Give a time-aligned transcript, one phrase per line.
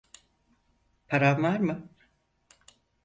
[1.07, 1.89] Paran var mı?